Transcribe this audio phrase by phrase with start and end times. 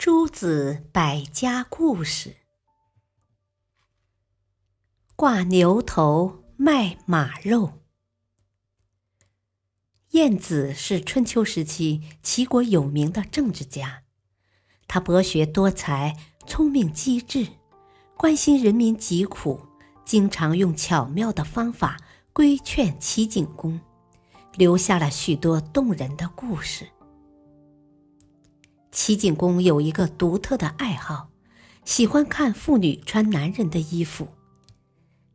[0.00, 2.36] 诸子百家故事：
[5.14, 7.82] 挂牛头卖马肉。
[10.12, 14.04] 晏子是春秋时期齐国有名的政治家，
[14.88, 17.46] 他博学多才，聪明机智，
[18.16, 19.60] 关心人民疾苦，
[20.06, 21.98] 经常用巧妙的方法
[22.32, 23.78] 规劝齐景公，
[24.54, 26.88] 留下了许多动人的故事。
[28.92, 31.30] 齐景公有一个独特的爱好，
[31.84, 34.26] 喜欢看妇女穿男人的衣服，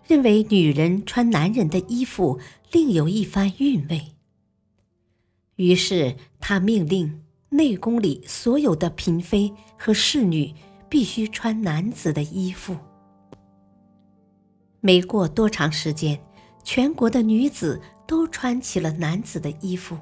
[0.07, 2.39] 认为女人穿男人的衣服
[2.71, 4.13] 另有一番韵味。
[5.55, 10.53] 于是他命令内宫里所有的嫔妃和侍女
[10.89, 12.75] 必须穿男子的衣服。
[14.81, 16.19] 没过多长时间，
[16.63, 19.97] 全国的女子都穿起了男子的衣服，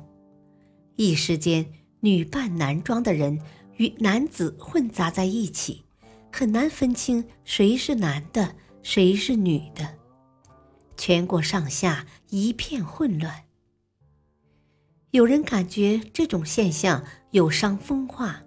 [0.95, 1.63] 一时间。
[2.05, 3.39] 女扮男装的人
[3.77, 5.85] 与男子混杂在一起，
[6.33, 9.95] 很难分清谁是男的，谁是女的。
[10.97, 13.45] 全国上下一片混乱。
[15.11, 18.41] 有人感觉这种现象有伤风化，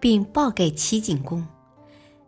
[0.00, 1.46] 并报给齐景公。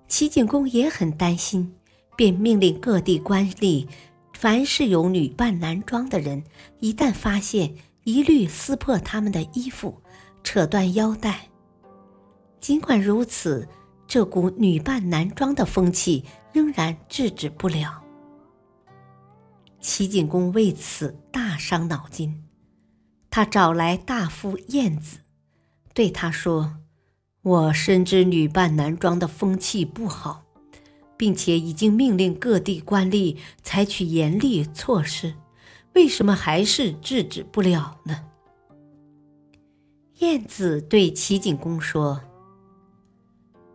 [0.07, 1.75] 齐景公也很担心，
[2.17, 3.89] 便命令各地官吏，
[4.33, 6.45] 凡是有女扮男装的人，
[6.79, 10.01] 一旦发现，一律撕破他们的衣服。
[10.47, 11.49] 扯断腰带。
[12.61, 13.69] 尽管如此，
[14.07, 18.01] 这股女扮男装的风气仍然制止不了。
[19.81, 22.45] 齐景公为此大伤脑筋，
[23.29, 25.19] 他找来大夫晏子，
[25.93, 26.77] 对他说
[27.43, 30.45] ：“我深知女扮男装的风气不好，
[31.17, 35.35] 并且已经命令各地官吏采取严厉措施，
[35.95, 38.27] 为什么还是制止不了呢？”
[40.21, 42.23] 晏子对齐景公说：“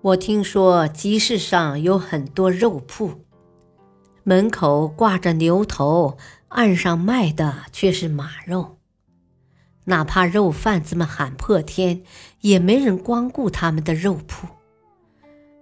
[0.02, 3.26] 我听说集市上有很多肉铺，
[4.24, 6.18] 门口挂着牛头，
[6.48, 8.78] 岸上卖的却是马肉。
[9.84, 12.02] 哪怕肉贩子们喊破天，
[12.40, 14.48] 也没人光顾他们的肉铺。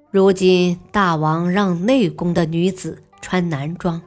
[0.10, 4.02] 如今大王让内宫的女子穿男装，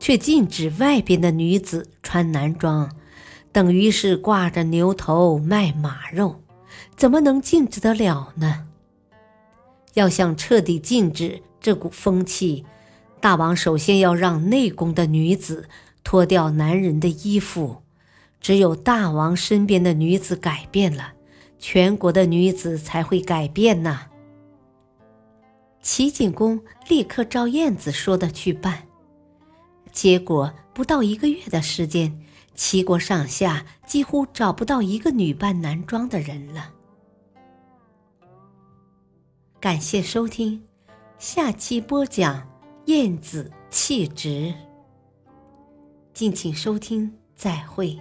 [0.00, 2.90] 却禁止外边的女子穿男装。”
[3.52, 6.40] 等于是挂着牛头卖马肉，
[6.96, 8.66] 怎么能禁止得了呢？
[9.94, 12.64] 要想彻底禁止这股风气，
[13.20, 15.68] 大王首先要让内宫的女子
[16.04, 17.82] 脱掉男人的衣服。
[18.40, 21.14] 只有大王身边的女子改变了，
[21.58, 24.06] 全国的女子才会改变呐。
[25.82, 28.87] 齐景公立刻照燕子说的去办，
[29.92, 32.24] 结果不到一个月的时间。
[32.54, 36.72] 齐国上下几乎找不到一个女扮男装的人了。
[39.60, 40.60] 感谢收听，
[41.20, 42.44] 下期播讲
[42.86, 44.52] 晏子弃职。
[46.12, 47.96] 敬请收听，再会。